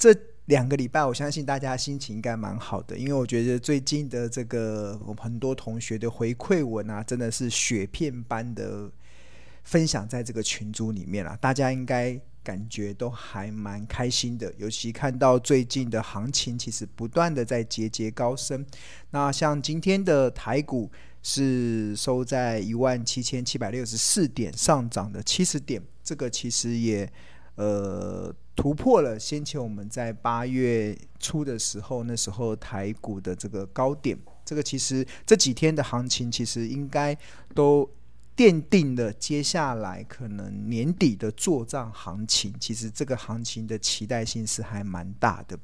[0.00, 8.90] 这两个礼拜，我相信大家心情应该蛮好的，因为我觉得最近的这个我们很多同学的回馈文啊，真的是雪片般的
[9.62, 18.64] 分享在这个群组里面了，大家应该感觉都还蛮开心的，尤其看到最近的行情，其实不断的在节节高升。
[19.10, 20.90] 那像今天的台股。
[21.22, 27.06] 是收在一万七千七百六十四点，上涨的七十点，这个其实也
[27.60, 37.16] 呃突破了先前我们在八月初的时候，那时候台股的这个高点，这个其实这几天的行情其实应该
[37.54, 37.88] 都。
[38.36, 45.58] 奠定了接下来可能年底的作帐行情，其实这个行情的期待性是还蛮大的，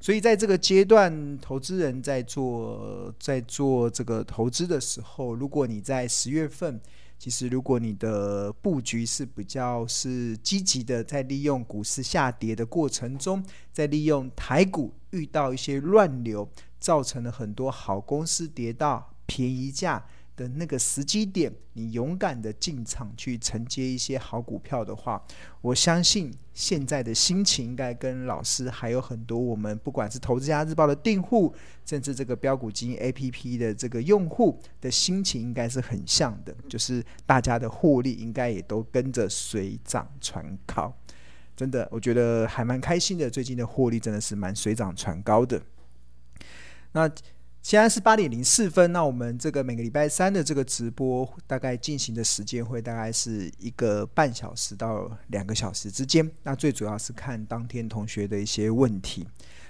[0.00, 6.80] 所以在这个阶段，投资人在做在做这个投资的时候，如果你在十月份，
[7.22, 13.40] 其实如果你的布局是比较是积极的，在利用股市下跌的过程中，
[13.72, 20.04] 在利用台股遇到一些乱流，造成了很多好公司跌到便宜价。
[20.34, 25.22] 的那个时机点，你勇敢的进场去承接一些好股票的话，
[25.60, 40.94] 我相信现在的心情应该跟老师还有很多我们不管是投资家日报的订户，甚至这个标股基金 APP 的这个用户的心情应该是很像的，就是大家的获利应该也都跟着水涨船高。
[41.54, 45.60] 真的，我觉得还蛮开心的，最近的获利真的是蛮水涨船高的。
[46.92, 47.10] 那。
[47.62, 56.28] 现在是八点零四分，那我们这个每个礼拜三的这个直播，大概进行的时间会大概是一个半小时到两个小时之间。
[56.42, 59.24] 那最主要是看当天同学的一些问题。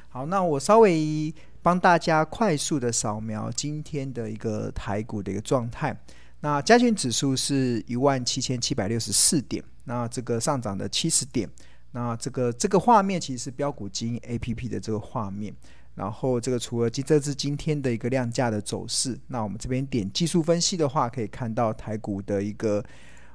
[0.09, 5.95] 好，那我稍微帮大家快速的扫描今天的一个台股的一个状态。
[6.41, 11.47] 那加权指数是一万七千七百六十四点，那这个上涨的七十点。
[11.91, 15.55] 那这个这个画面其实是标股金 APP 的这个画面。
[15.95, 22.83] 然后这个除了今这是今天的一个量价的走势，那我们这边点技术分析的话，可以看到台股的一个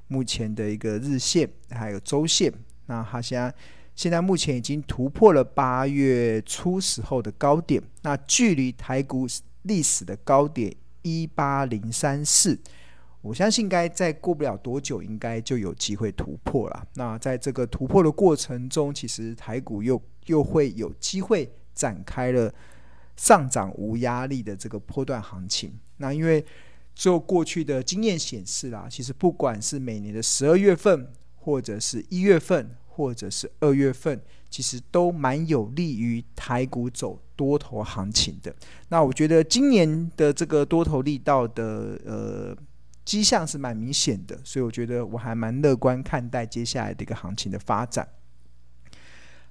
[0.07, 2.51] 目前的一个日线还有周线，
[2.87, 3.53] 那它现在
[3.95, 9.27] 现在目前已经突破了八月初时候的高点，那距离台股
[9.61, 12.59] 历史的高点一八零三四，
[13.21, 16.87] 我相信应该再过不了多久，应该就有机会突破了。
[16.95, 21.47] 那在这个突破的过程中，其实台股又又会有机会。
[21.77, 22.51] 展开了
[23.15, 25.71] 上涨无压力的这个波段行情。
[25.97, 26.43] 那因为
[26.95, 38.51] 就过去的经验显示啦，其实不管是每年的十二月份，或者是一月份，或者是二月份，其实都蛮有利于台股走多头行情的。
[38.89, 42.57] 那我觉得今年的这个多头力道的呃
[43.05, 48.07] 迹象是蛮明显的，所以我觉得我还蛮乐观看待接下来的一个行情的发展。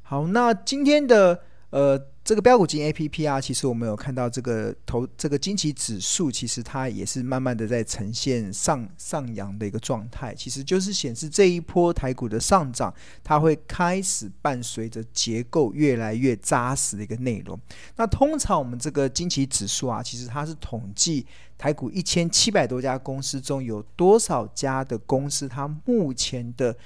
[0.03, 2.09] 好，那今天的呃。
[2.27, 12.93] 这个标股金 A P P 啊，其实我们有看到这个投这个金期指数，其实它也是慢慢的在呈现上上扬的一个状态，其实就是显示这一波台股的上涨，
[13.23, 17.57] 它会开始伴随着结构越来越扎实的一个内容。
[17.95, 21.25] 那通常我们这个金期指数啊，其实它是统计
[21.57, 26.77] 台股一千七百多家公司中有多少家的公司，它目前的。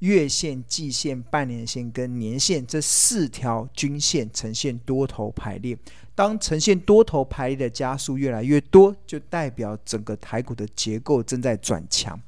[0.00, 5.76] 月线、季线、半年线跟年线这四条均线呈现多头排列。
[6.14, 12.20] 当呈现多头排列的加速越来越多，就代表整个台股的结构正在转强。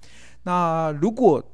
[0.45, 1.45] 那如果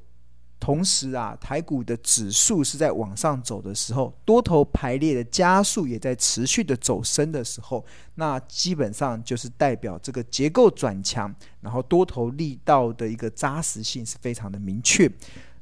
[0.59, 7.85] 同时啊，台股的指数是在往上走的时候，多头排列的加速也在持续的走升的时候，
[8.15, 15.11] 那基本上就是代表这个结构转强，然后多头力道的一个扎实性是非常的明确。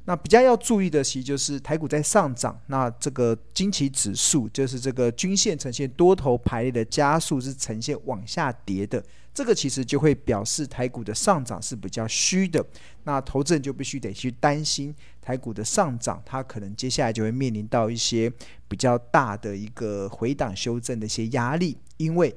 [0.07, 12.63] 那比较要注意的，其实就是台股在上涨，那这个金期指数就是这个均线呈现多头排列的加速是呈现往下跌的，这个其实就会表示台股的上涨是比较虚的。
[13.03, 18.31] 那投资人就必须得去担心台股的上涨，它可能接下来就会面临到一些
[18.67, 22.35] 比较大的一个回档修正的一些压力，因为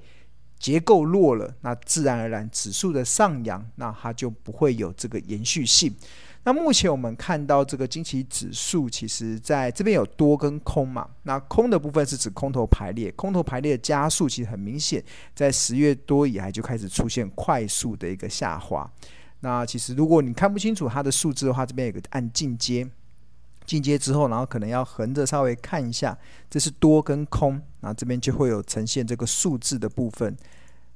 [0.58, 5.94] 结构弱了，那自然而然指数的上扬，那它就不会有这个延续性。
[6.48, 11.06] 那目前我们看到这个金奇指数，其实在这边有多跟空嘛。
[11.24, 15.04] 那空的部分是指空头排列，空头排列的加速其实很明显，
[15.34, 18.90] 在十月多以来就开始出现快速的一个下滑。
[19.40, 22.88] 那其实如果你看不清楚它的数字的话，这边有个按进阶，
[23.66, 26.16] 进阶之后，然后可能要横着稍微看一下，
[26.48, 30.34] 这是多跟空，那这边就会有呈现这个数字的部分。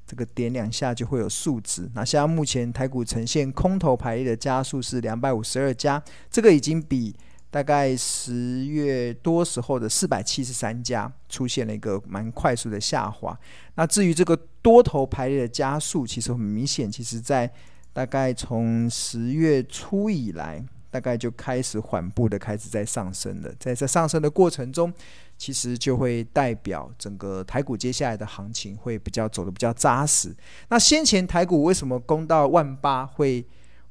[0.07, 1.89] 这个点两下就会有数值。
[1.95, 7.15] 那现在目前台股呈现空头排列的加速是两百五十二家，这个已经比
[7.51, 13.39] 大概十月多时候的四百七十三家出现了一个蛮快速的下滑。
[13.75, 17.51] 那至于这个多头排列的加速，其实很明显，其实在
[17.93, 23.53] 大概从十月初以来，大概就开始缓步的开始在上升了。
[23.59, 24.95] 在这上升的过程中，
[25.37, 30.33] 其实就会代表整个台股接下来的行情会比较走得比较扎实。
[30.69, 33.45] 那先前台股为什么攻到万八会？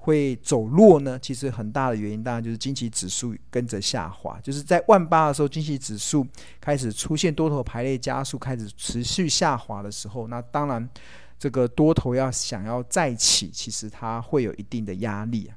[0.03, 1.19] 会走弱呢？
[1.19, 6.25] 其实很大的原因当然就是经济指数跟着下滑，就是在万八的时候，经济指数
[6.59, 10.89] 开始出现多头排列加速，开始持续下滑的时候，那当然
[11.37, 15.51] 这个多头要想要再起，其实它会有一定的压力。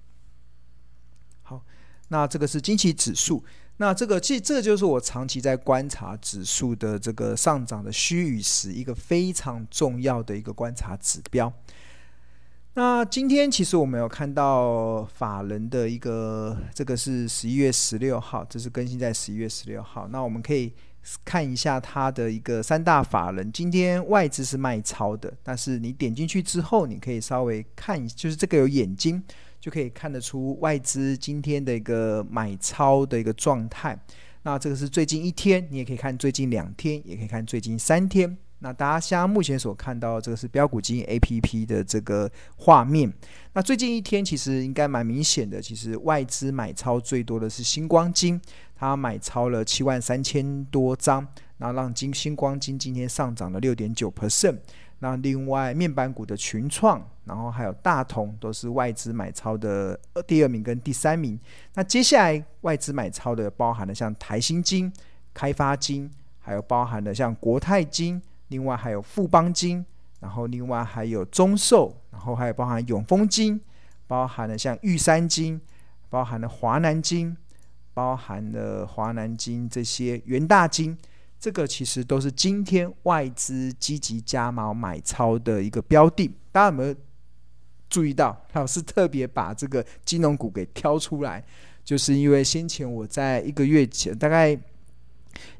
[2.15, 3.43] 那这个是经济指数，
[3.79, 11.53] 那这个这这就是我长期在观察指数的这个上涨的虚与实一个非常重要的一个观察指标。
[12.75, 20.07] 那今天其实我们有看到法人的一个，这个是十一月十六号，这是更新在十一月十六号。
[20.07, 20.73] 那我们可以
[21.25, 29.21] 看一下它的一个三大法人，今天外资是卖超的，但是你点进去之后，你可以稍微看，就是这个有眼睛
[29.65, 33.99] 就可以看得出外资今天的一个买超的一个状态。
[34.43, 38.37] 那这个是最近一天，你也可以看最近两天，也可以看最近三天。
[38.59, 43.11] 那大家现在目前所看到这个是标股基金 APP 的这个画面。
[43.55, 48.39] 那最近一天其实应该蛮明显的，其实外资买超最多的是星光金，
[48.77, 51.27] 它买超了七万三千多张，
[51.57, 54.59] 然后让金星光金今天上涨了六点九 percent。
[55.05, 61.39] 那另外面板股的群创，然后还有大同都是外资买超的第二名跟第三名。
[61.75, 64.91] 那接下来外资买超的包含了像台新金、
[65.35, 68.23] 开发金，还有包含了像国泰金。
[68.49, 69.85] 另外还有富邦金，
[70.21, 73.61] 然后另外还有中寿，然后还有包含永丰金，
[74.07, 75.61] 包含了像玉山金，
[76.09, 77.37] 包含了华南金，
[77.93, 80.97] 包含了华南金这些元大金，
[81.45, 86.27] 这个其实都是今天外资积极加码买超的一个标的。
[86.51, 86.97] 大家有没有
[87.91, 88.43] 注意到？
[88.55, 91.45] 老师特别把这个金融股给挑出来，
[91.85, 94.59] 就是因为先前我在一个月前，大概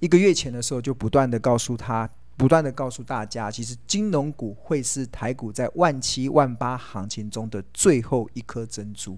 [0.01, 2.09] 一个月前的时候，就不断的告诉他。
[2.37, 9.17] 不断的告诉大家，其实金融股会是台股在万七万八行情中的最后一颗珍珠。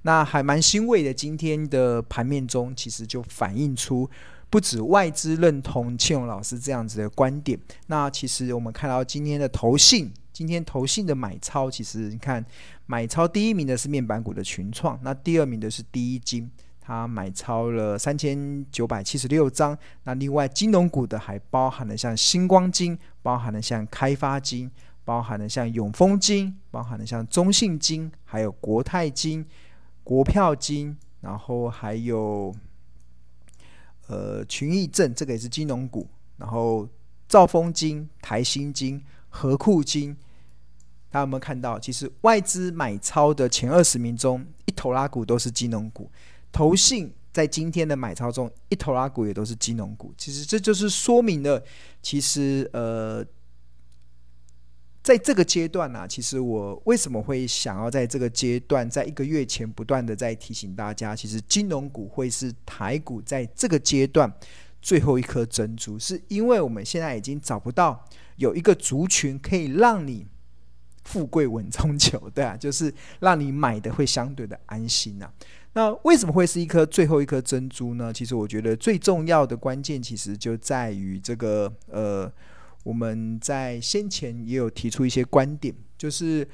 [0.00, 4.08] 那还蛮欣慰的，今天的盘面中其实就反映出
[4.54, 7.58] 不止外资认同庆荣老师这样子的观点。
[7.88, 12.46] 那其实我们看到今天的投信，今天投信的买超，其实你看
[12.86, 16.48] 买超第一名的是面板股的群创，那第二名的是第一金。
[16.80, 24.70] 他买超了三千九百七十六张，那另外金融股的还包含了像星光金，包含了像开发金，
[25.04, 29.44] 包含了像永丰金，包含了像中信金，还有国泰金、
[30.04, 32.54] 国票金，然后还有
[34.06, 36.88] 呃群益证，这个也是金融股，然后
[37.28, 40.14] 兆丰金、台新金、和库金，
[41.10, 41.78] 大家有没有看到？
[41.78, 46.10] 其实外资买超的前二十名中，一头拉股都是金融股。
[46.52, 50.12] 投信在今天的买超中，一头拉股也都是金融股。
[50.16, 51.60] 其实这就是说明了，
[52.00, 53.24] 其实呃，
[55.04, 64.32] 在这个阶段呢、其实我为什么会想要在这个阶段，在一个月前不断的在提醒大家，其实金融股会是台股在这个阶段
[64.80, 68.02] 最后一颗珍珠，是因为我们现在已经找不到
[68.36, 70.26] 有一个族群可以让你
[71.04, 72.90] 富贵稳中求，对啊，就是
[73.20, 75.30] 让你买的会相对的安心、啊。
[75.74, 78.10] 那为什么会是一颗最后一颗珍珠呢？
[78.10, 82.32] 其实我觉得最重要的关键，其实就在于这个呃，
[82.84, 86.48] 我们在先前也有提出一些观点，就是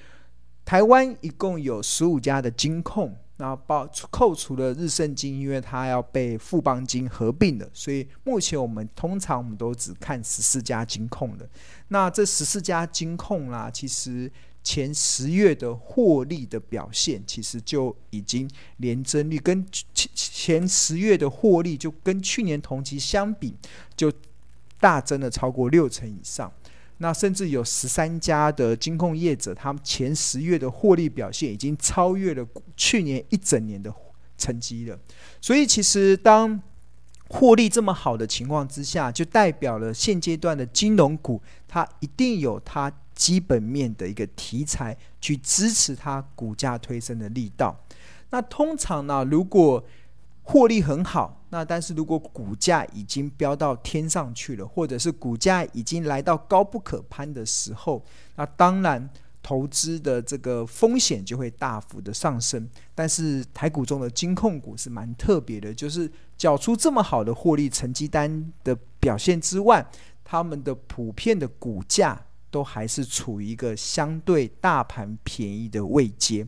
[0.65, 11.47] 台湾一共有十五家的金控，那包扣除了日盛金，因为它要被富邦金合并了，所以目前我们通常我们都只看十四家金控的。
[11.89, 14.33] 那这十四家金控啦，其实。
[14.63, 18.47] 前十月的获利的表现，其实就已经
[18.77, 23.57] 年增率跟前前十月的获利，就跟去年同期相比，
[23.97, 24.13] 就
[24.81, 26.51] 大增了超过六成以上。
[26.99, 32.47] 那甚至有十三家的金控业者，他们前十月的获利表现已经超越了
[32.77, 33.95] 去年一整年的
[34.37, 34.99] 成绩了。
[35.41, 36.61] 所以，其实当
[37.29, 42.93] 获利这么好的情况之下，就代表了现阶段的金融股，它一定有它。
[43.13, 47.79] 基本面的一个题材去支持它股价推升的力道。
[48.31, 49.85] 那通常呢，如果
[50.43, 58.03] 获利很好，那但是如果股价已经飙到天上去了，或者是股价已经来到高不可攀的时候，
[58.37, 59.11] 那当然
[59.43, 62.69] 投资的这个风险就会大幅的上升。
[62.95, 69.85] 但是台股中的金控股是蛮特别的，就是缴出这么好的获利成绩单的表现之外，
[70.23, 76.47] 他们的普遍的股价都还是处于一个相对大盘便宜的位阶。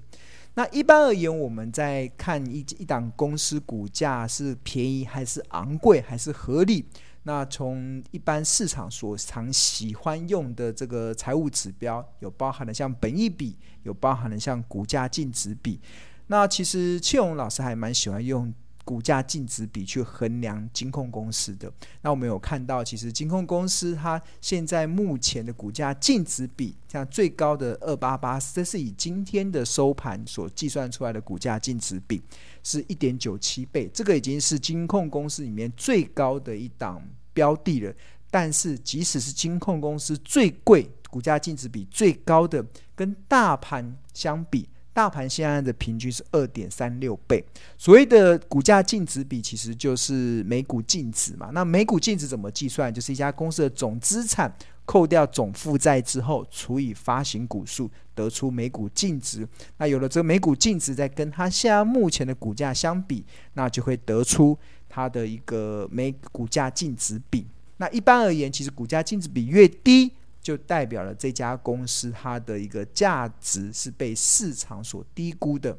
[0.55, 6.85] 那一般而言，我们在看一一档公司股价是便宜还是昂贵还是合理？
[7.23, 15.81] 那从一般市场所常喜欢用的这个财务指标，有包含了像本益比，有包含了像股价净值比。
[16.27, 18.53] 那其实庆荣老师还蛮喜欢用。
[18.85, 32.21] 股价净值比去衡量金控公司的，那我们有看到，其实金控公司它现在目前的股价净值比，像最高的二八八，这是以今天的收盘所计算出来的股价净值比，
[32.65, 37.01] 是一点九七倍，这个已经是金控公司里面最高的一档
[37.33, 37.95] 标的了。
[38.31, 42.65] 但是即使是金控公司最贵、股价净值比最高的，
[42.97, 44.69] 跟大盘相比。
[44.95, 47.43] 大盘现在的平均是二点三六倍，
[47.79, 51.51] 所谓的股价净值比其实就是每股净值嘛。
[51.53, 52.93] 那每股净值怎么计算？
[52.93, 59.49] 就是一家公司的总资产扣掉总负债之后，除以发行股数，得出每股净值。
[59.79, 64.59] 那有了这个每股净值，再跟它现在目前的股价相比，那就会得出
[64.89, 67.47] 它的一个每股价净值比。
[67.79, 75.79] 那一般而言，其实股价净值比越低，就代表了这家公司它的一个价值是被市场所低估的。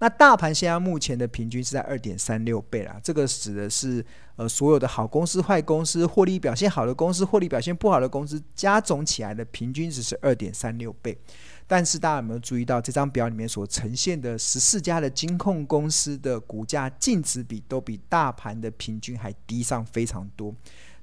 [0.00, 4.04] 那大盘现在目前的平均是在二点三六倍啦，这个指的是
[4.36, 11.18] 呃所有的好公司、坏公司、获利表现好的公司、获利表现不好的公司加总起来的平均值是二点三六倍。
[11.66, 20.54] 但是大家有没有注意到这张表里面所呈现的十四家的金控公司的股价净值比都比大盘的平均还低上非常多？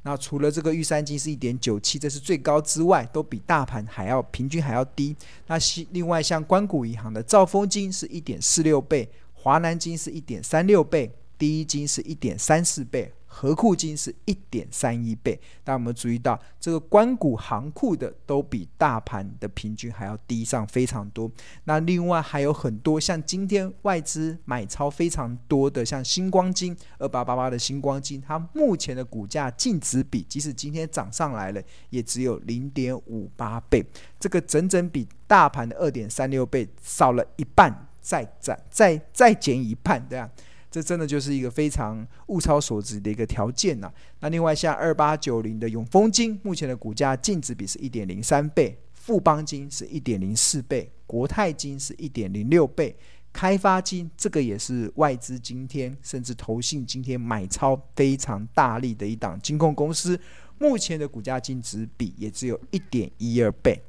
[0.07, 5.15] 那除了这个玉山金是一点九七，这是最高之外，都比大盘还要平均还要低。
[5.47, 13.12] 那西另外像关谷银行的兆丰金是一点四六倍，华南金是一点三六倍，第一金是一点三四倍。
[13.38, 21.30] 合库金是一点三一倍，大家有没有注意到这个官股行库的都比大盘的平均还要低上非常多。
[21.65, 33.86] 那另外还有很多像今天外资买超非常多的，像星光金二八八八的星光金，它目前的股价净值比，即使今天涨上来了，也只有零点五八倍，
[34.18, 40.32] 这个整整比大盘的二点三六倍少了一半，再涨再再减一半，对吧？
[40.75, 43.89] 这真的就是一个非常物超所值的一个条件呐、
[44.20, 52.94] 那另外像二八九零的永丰金，目前的股价净值比是一点零三倍，富邦金是一点零四倍，国泰金是一点零六倍，
[53.32, 60.20] 开发金这个也是外资今天甚至投信今天买超非常大力的一档金控公司，
[60.60, 63.82] 目前的股价净值比也只有一点一二倍，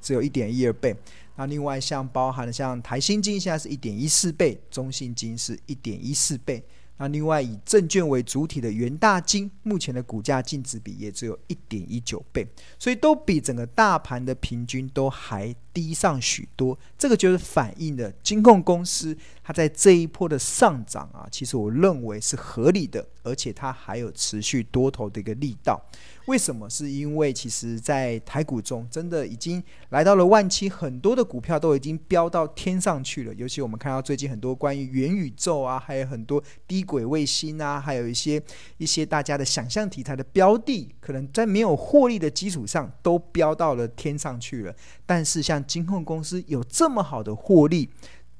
[0.00, 0.96] 只有一点一二倍。
[1.38, 6.60] 那另外像包含了像台新金现在是一点一四倍，中信金是一点一四倍。
[6.96, 12.44] 那另外以证券为主体的元大金，目前的股价净值比也只有一点一九倍，
[12.76, 16.76] 所以都比整个大盘的平均都还低上许多。
[16.98, 25.80] 这个就是反映了金控公司它在这一波的上涨啊，其实我认为是合理的，而且它还有持续多头的一个力道。
[26.28, 26.68] 为什么？
[26.68, 33.32] 是因为其实，在台股中，真的已经来到了万七，很多的股票都已经飙到天上去了。
[33.32, 38.40] 尤其我们看到最近很多关于元宇宙啊，还有很多低轨卫星啊，还有一些
[38.76, 44.74] 一些大家的想象题材的标的，可能在没有获利的基础上，都飙到了天上去了。
[45.06, 47.88] 但是，像金控公司有这么好的获利，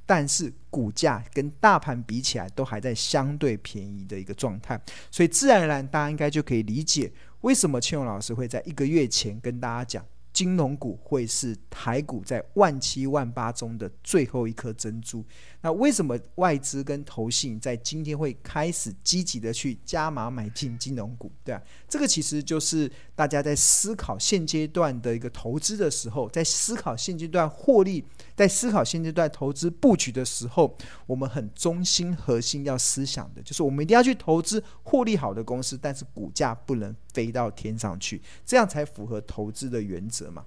[0.09, 7.13] 但是股价跟大盘比起来，都还在相对便宜的一个状态，所以自然而然，大家应该就可以理解。
[7.43, 15.23] 为什么庆荣老师会在一个月前跟大家讲，金融股会是台股在万七万八中的最后一颗珍珠？
[15.61, 21.31] 那为什么外资跟投信在今天会开始积极的去加码买进金融股？
[21.45, 28.05] 对啊，这个其实就是大家在思考现阶段的一个投资的时候，在思考现阶段获利，
[28.37, 30.73] 在思考现阶段投资布局的时候，
[31.05, 40.45] 我们很中心核心要思想的就是，我们一定要去投资获利好的公司，但是股价不能飞到天上去，这样才符合投资的原则嘛。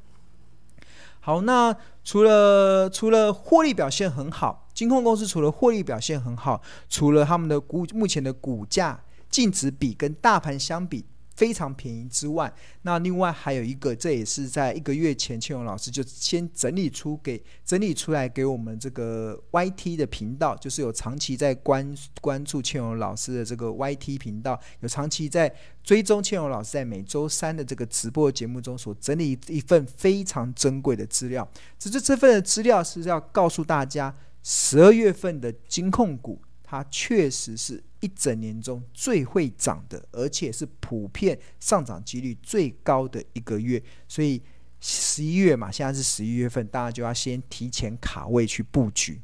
[1.19, 1.75] 好，那
[2.05, 11.03] 除了除了获利表现很好，金控公司除了获利表现很好，除了他们的股目前的股价净值比跟大盘相比
[11.41, 31.49] 非常便宜之外，那另外还有一个，这也是在一个月前，倩蓉老师就先整理出给整理出来给我们这个 YT 的频道，就是有长期在关关注倩蓉老师的这个 YT 频道，有长期在追踪倩蓉老师在每周三的这个直播节目中所整理一份非常珍贵的资料。
[31.79, 36.39] 只是这份的资料是要告诉大家，十二月份的金控股。
[36.63, 43.81] 它确实是一整年中最会涨的，而且是普遍上涨几率最高的一个月。
[44.07, 44.41] 所以
[44.79, 49.21] 十一月嘛，现在是十一月份，大家就要先提前卡位去布局。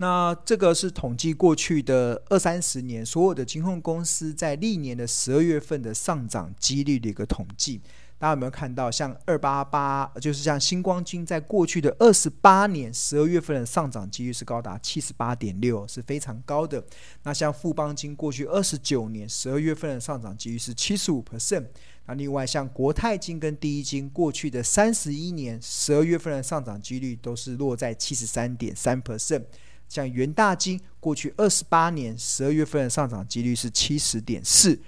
[0.00, 7.80] 那这个是统计过去的二三十年所有的金控公司在历年的十二月份的上涨几率的一个统计。
[8.18, 16.82] 大家有没有看到，像二八八，就是像星光金，在过去的二十八年十二月份的上涨几率是高达七十八点六，是非常高的。
[17.22, 21.64] 那像富邦金，过去二十九年十二月份的上涨几率是七十五 percent。
[22.06, 29.44] 那另外像国泰金跟第一金，过去的三十一年十二月份的上涨几率都是落在七十三点三 percent。
[29.88, 34.80] 像元大金，过去二十八年十二月份的上涨几率是七十点四，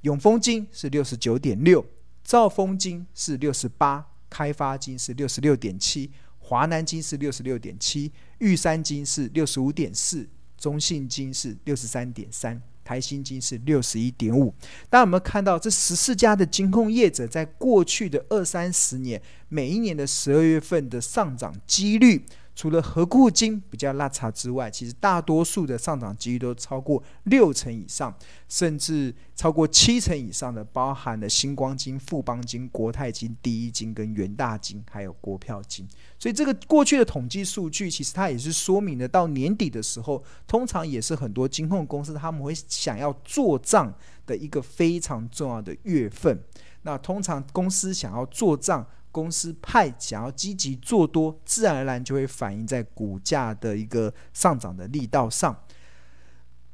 [0.00, 1.84] 永丰金是六十九点六。
[2.28, 14.54] 兆丰金是六十八，开发金是六十六点七，华南金是六十六点七，玉山金是六十五点四，中信金是六十三点三，台新金是六十一点五。
[14.90, 22.26] 大家有没有看到这十四家的金控业者在过去的二三十年，每一年的十二月份的上涨几率？
[22.58, 28.12] 除了合库金比较拉差之外，其实大多数的上涨几率都超过六成以上，
[28.48, 35.86] 甚至超过七成以上的，包含了星光金、富邦金、国泰金、第一金跟元大金，还有国票金。
[36.18, 43.94] 所以这个过去的统计数据，其实它也是说明了到年底的时候，通常也是很多金控公司他们会想要做账
[44.26, 46.36] 的一个非常重要的月份。
[46.82, 48.84] 那通常公司想要做账。
[49.10, 55.64] 公司派想要积极做多，自然而然就会反映在股价的一个上涨的力道上。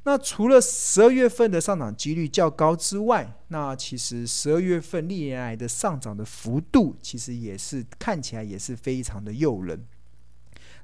[0.03, 9.83] 那除了十二月份的上涨几率较高之外，那其实十二月份历年来的上涨的幅度，其实也是看起来也是非常的诱人。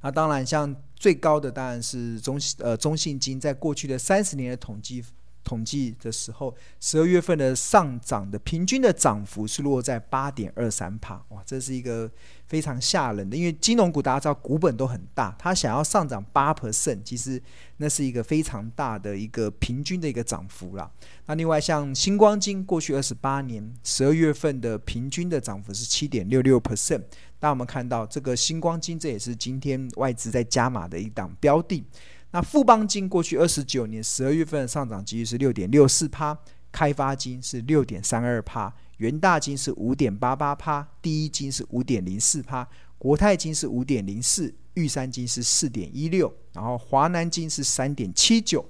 [0.02, 5.04] 那当然，像最高的当然是中呃中信金，在过去的三十年的统计。
[5.44, 12.10] 统计的时候，十二月份的上涨的平均的涨幅是落在八点二三趴，哇，这是一个
[12.46, 13.36] 非常吓人的。
[13.36, 17.42] 因为金融股大家知道股本都很大，它想要上涨八 percent，其实
[17.78, 20.90] 那是一个非常大的一个平均的一个涨幅啦。
[21.26, 27.02] 那另外像星光金过去二十八年十二月份的平均的涨幅是七点六六 percent，
[27.40, 29.00] 大家有没有看到这个星光金？
[29.00, 31.84] 这也是今天外资在加码的一档标的。
[32.32, 36.38] 那富邦金过去二十九年十二月份的上涨几率是六点六四趴，
[36.72, 42.68] 开发金是六点三二趴，元大金是五点八八趴，第一金是五点零四趴，
[42.98, 48.66] 国泰金是五点零四，玉山金是四点一六，然后华南金是三点七九，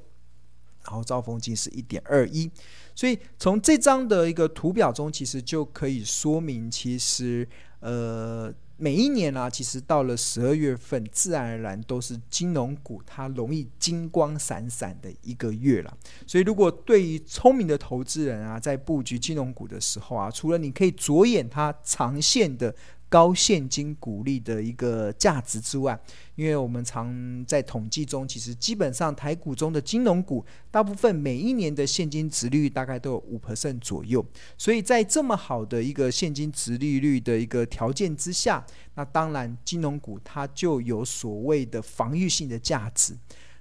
[0.83, 2.49] 然后兆丰金是一点二一。
[2.95, 7.47] 所以从这张的一个图表中，其实就可以说明，其实
[7.79, 8.53] 呃。
[8.81, 15.97] 每一年啊，其实到了十二月份，自然而然都是金融股它容易金光闪闪的一个月了。
[16.25, 22.73] 所以，如果对于聪明的投资人啊，在布局金融股的时候啊，除了你可以着眼它长线的。
[23.11, 25.99] 高现金股利的一个价值之外，
[26.35, 34.25] 因为我们常在统计中，其实基本上台股中的金融股，大部分每一年的现金殖利率大概都有五 percent 左右，
[34.57, 43.13] 所以在这么好的一个现金殖利率的一个条件之下，那当然金融股它就有所谓的防御性的价值。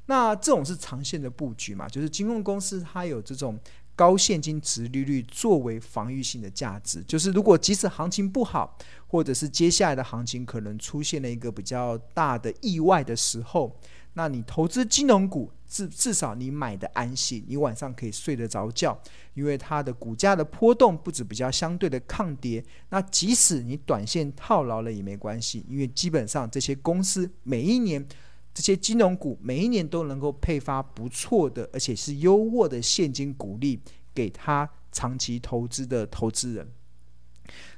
[0.07, 3.59] 那这种是长线的布局嘛，就是金融公司它有这种。
[4.01, 8.75] 高现金殖利率作为防御性的价值，就是如果即使行情不好，
[9.07, 13.77] 或者是接下来的行情可能出现了一个比较大的意外的时候，
[14.15, 18.99] 那你投资金融股至至少你买的安心，你晚上可以睡得着觉，
[19.35, 28.09] 因为它的股价的波动不止比较相对的抗跌，那即使你短线套牢了也没关系，因为基本上这些公司每一年。
[28.53, 33.81] 这些金融股每一年都能够配发不错的，而且是优渥的现金股利
[34.13, 36.69] 给他长期投资的投资人。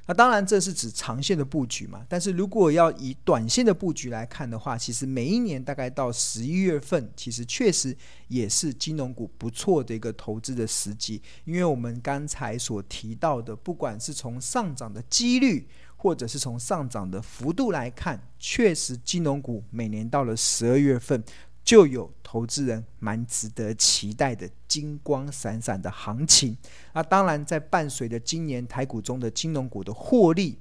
[0.05, 7.95] 那当然这是指长线的布局嘛，但是如果要以短线的布局来看的话，其实每一年大概到十一月份，其实确实
[8.27, 15.67] 也是金融股不错的一个投资的时机，因为我们刚才所提到的，不管是从上涨的几率。
[16.03, 21.23] 或者是从上涨的幅度来看，确实金融股每年到了十二月份
[21.63, 26.57] 就有投资人蛮值得期待的金光闪闪的行情。
[26.91, 30.59] 那当然，在伴随着今年台股中的金融股的获利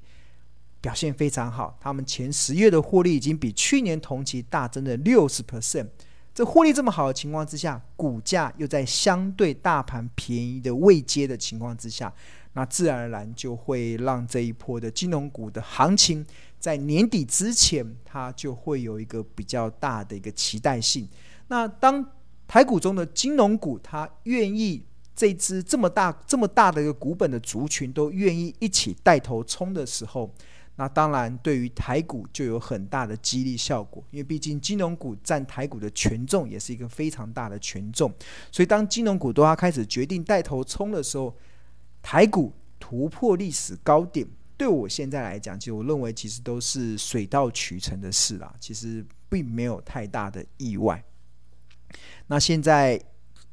[0.80, 5.88] 表现非常好，他们前十月的获利已经比去年同期大增了六十 percent。
[6.32, 12.14] 这获利这么好的情况之下，股价又在相对大盘便宜的位阶的情况之下，
[12.54, 16.24] 那自然而然就会让这一波的金融股的行情
[16.58, 21.08] 在年底之前，它就会有一个比较大的一个期待性。
[21.48, 22.04] 那当
[22.46, 24.84] 台股中的金融股，它愿意
[25.14, 30.32] 这支这么大这么大的一个股本的族群都愿意一起带头冲的时候。
[30.76, 38.10] 那当然，对于台股就有很大的激励效果，因为毕竟金融股占台股的权重也是一个非常大的权重，
[38.50, 41.36] 所以当金融股都要开始决定带头冲的时候，
[42.02, 51.02] 台股突破历史高点，对我现在来讲，其实我认为其实都是水到渠成的事啦，其实并没有太大的意外。
[52.26, 53.00] 那现在。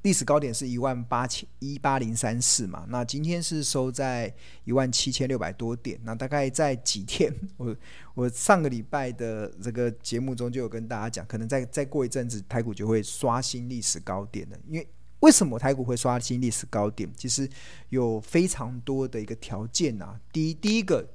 [0.04, 4.34] 历史高点是一万八千一八零三四嘛，那今天是收在
[4.64, 7.76] 一万七千六百多点，那大概在几天， 我
[8.14, 14.58] 我上个礼拜的这个节目中就有跟大家讲，可能再再过一阵子，台股就会刷新历史高点了。
[14.70, 14.88] 因为
[15.20, 17.10] 为什么台股会刷新历史高点？
[17.16, 17.50] 其实
[17.90, 20.20] 有非常多的一个条件啊。
[20.32, 21.06] 第一，第一个，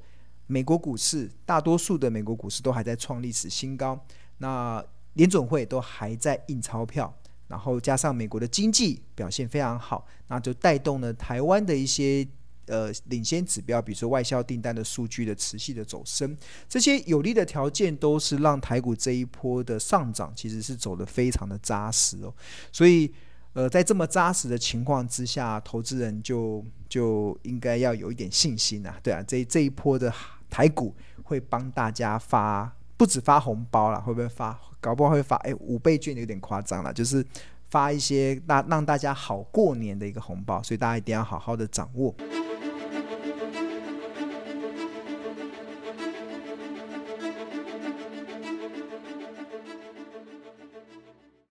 [0.47, 3.99] 美国股市大多数的美国股市都还在创历史新高，
[4.39, 7.15] 那联准会都还在印钞票。
[7.47, 12.27] 然后加上美国的经济表现非常好，那就带动了台湾的一些
[12.67, 16.37] 呃领先指标，比如说外销订单的数据的持续的走升，
[16.69, 22.35] 这些有利的条件都是让台股这一波的上涨其实是走得非常的扎实哦。
[22.73, 23.13] 所以
[23.55, 30.13] 呃，在这么扎实的情况之下，投资人就就应该要有一点信心啊，对啊，这这一波的
[30.51, 32.71] 台股会帮大家发。
[32.97, 34.57] 不止发红包了，会不会发？
[34.81, 37.27] 搞不好会发，哎，五倍券有点夸张了，就是
[37.69, 42.15] 发一些大让大家好过年的一个红包，所以大家一定要好好的掌握。